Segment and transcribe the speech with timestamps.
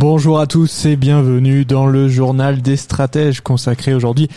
[0.00, 4.30] Bonjour à tous et bienvenue dans le journal des stratèges consacré aujourd'hui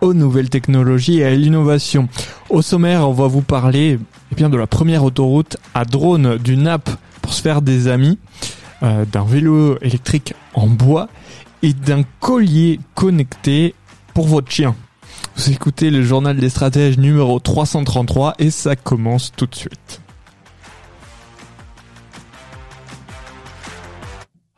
[0.00, 2.08] aux nouvelles technologies et à l'innovation.
[2.50, 4.00] Au sommaire, on va vous parler
[4.32, 6.90] eh bien, de la première autoroute à drone, d'une app
[7.22, 8.18] pour se faire des amis,
[8.82, 11.08] euh, d'un vélo électrique en bois
[11.62, 13.76] et d'un collier connecté
[14.14, 14.74] pour votre chien.
[15.36, 20.00] Vous écoutez le journal des stratèges numéro 333 et ça commence tout de suite.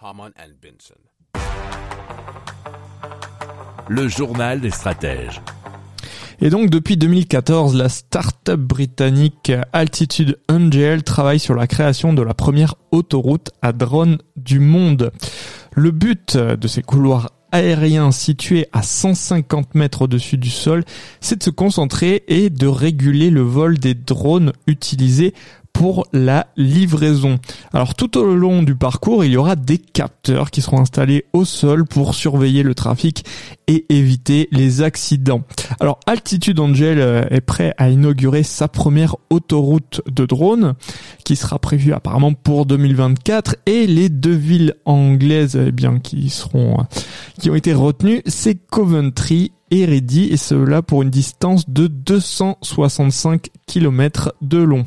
[0.09, 0.95] Haman and Benson.
[3.89, 5.41] Le journal des stratèges.
[6.41, 12.35] Et donc depuis 2014, la start-up britannique Altitude Angel travaille sur la création de la
[12.35, 15.11] première autoroute à drone du monde.
[15.75, 20.85] Le but de ces couloirs aériens situés à 150 mètres au-dessus du sol,
[21.21, 25.35] c'est de se concentrer et de réguler le vol des drones utilisés
[25.77, 27.39] pour la livraison.
[27.75, 31.45] Alors tout au long du parcours, il y aura des capteurs qui seront installés au
[31.45, 33.27] sol pour surveiller le trafic
[33.67, 35.43] et éviter les accidents.
[35.79, 40.77] Alors Altitude Angel euh, est prêt à inaugurer sa première autoroute de drones
[41.27, 46.81] qui sera prévue apparemment pour 2024 et les deux villes anglaises eh bien qui seront
[46.81, 46.85] euh,
[47.39, 53.51] qui ont été retenues, c'est Coventry et Ready et cela pour une distance de 265
[53.67, 54.87] km de long.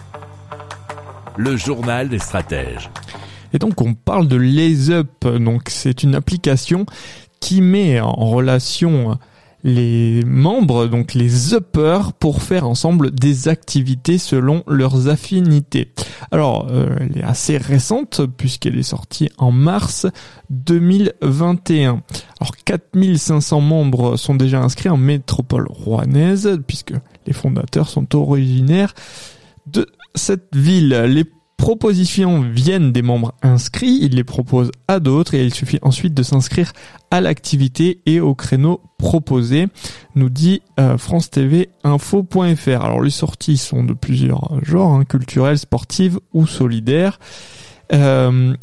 [1.37, 2.89] Le journal des stratèges.
[3.53, 6.85] Et donc on parle de Laze Up, donc c'est une application
[7.39, 9.17] qui met en relation
[9.63, 15.91] les membres, donc les uppers, pour faire ensemble des activités selon leurs affinités.
[16.31, 20.07] Alors, euh, elle est assez récente puisqu'elle est sortie en mars
[20.49, 22.01] 2021.
[22.39, 26.93] Alors, 4500 membres sont déjà inscrits en métropole rouennaise puisque
[27.27, 28.93] les fondateurs sont originaires
[29.67, 30.89] de cette ville.
[30.89, 31.25] Les
[31.61, 36.23] propositions viennent des membres inscrits, ils les proposent à d'autres et il suffit ensuite de
[36.23, 36.73] s'inscrire
[37.11, 39.67] à l'activité et au créneau proposé,
[40.15, 42.81] nous dit euh, France TV Info.fr.
[42.81, 47.19] Alors les sorties sont de plusieurs genres, hein, culturelles, sportives ou solidaires.
[47.93, 48.55] Euh,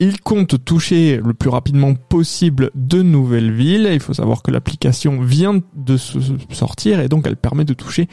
[0.00, 3.88] il compte toucher le plus rapidement possible de nouvelles villes.
[3.92, 6.18] Il faut savoir que l'application vient de se
[6.50, 8.08] sortir et donc elle permet de toucher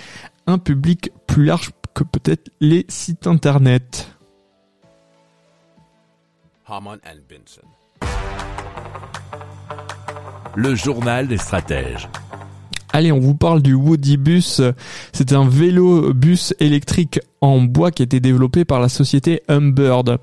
[0.45, 4.15] un public plus large que peut-être les sites internet.
[10.55, 12.09] Le journal des stratèges.
[12.91, 14.61] Allez, on vous parle du Woody Bus.
[15.13, 20.19] C'est un vélo bus électrique en bois qui a été développé par la société Humbird.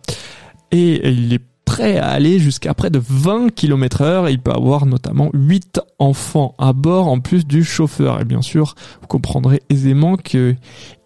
[0.72, 1.42] Et il est
[1.76, 4.30] prêt à aller jusqu'à près de 20 km heure.
[4.30, 8.18] Il peut avoir notamment 8 enfants à bord en plus du chauffeur.
[8.18, 10.56] Et bien sûr, vous comprendrez aisément que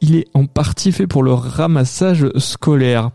[0.00, 3.10] il est en partie fait pour le ramassage scolaire.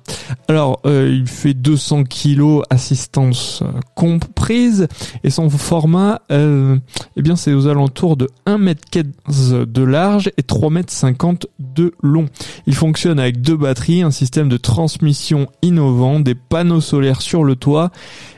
[0.48, 4.88] Alors, euh, il fait 200 kg assistance euh, comprise
[5.24, 6.78] et son format, euh,
[7.16, 12.28] eh bien, c'est aux alentours de 1m15 de large et 3m50 de long.
[12.68, 17.56] Il fonctionne avec deux batteries, un système de transmission innovant, des panneaux solaires sur le
[17.56, 17.92] toit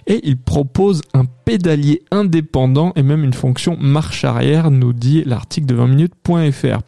[0.05, 5.67] et il propose un pédalier indépendant et même une fonction marche arrière, nous dit l'article
[5.67, 6.79] de 20minutes.fr.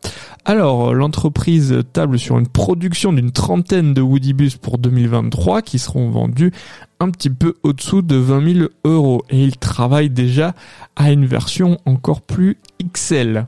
[0.46, 6.52] Alors, l'entreprise table sur une production d'une trentaine de Woodybus pour 2023 qui seront vendus
[7.00, 10.54] un petit peu au-dessous de 20 000 euros et il travaille déjà
[10.96, 12.58] à une version encore plus
[12.94, 13.48] XL.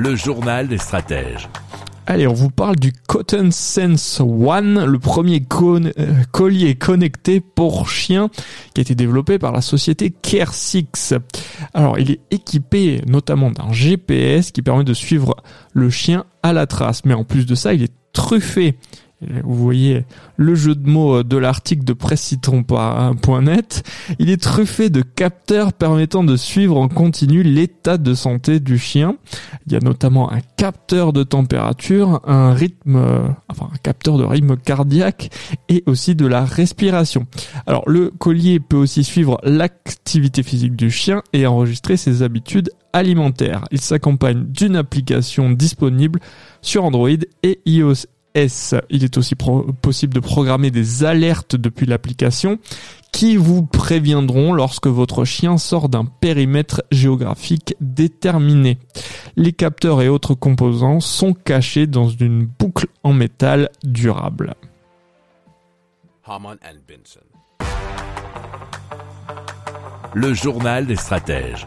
[0.00, 1.48] Le journal des stratèges.
[2.06, 5.82] Allez, on vous parle du Cotton Sense One, le premier euh,
[6.30, 8.28] collier connecté pour chiens
[8.74, 11.18] qui a été développé par la société Care6.
[11.74, 15.34] Alors, il est équipé notamment d'un GPS qui permet de suivre
[15.72, 17.04] le chien à la trace.
[17.04, 18.78] Mais en plus de ça, il est truffé.
[19.20, 20.04] Vous voyez
[20.36, 23.82] le jeu de mots de l'article de presscitron.net.
[24.20, 29.16] Il est truffé de capteurs permettant de suivre en continu l'état de santé du chien.
[29.66, 34.24] Il y a notamment un capteur de température, un rythme, euh, enfin un capteur de
[34.24, 35.30] rythme cardiaque
[35.68, 37.26] et aussi de la respiration.
[37.66, 43.64] Alors le collier peut aussi suivre l'activité physique du chien et enregistrer ses habitudes alimentaires.
[43.72, 46.20] Il s'accompagne d'une application disponible
[46.62, 47.08] sur Android
[47.42, 48.06] et iOS.
[48.34, 52.58] Il est aussi possible de programmer des alertes depuis l'application
[53.12, 58.78] qui vous préviendront lorsque votre chien sort d'un périmètre géographique déterminé.
[59.36, 64.54] Les capteurs et autres composants sont cachés dans une boucle en métal durable.
[70.14, 71.66] Le journal des stratèges.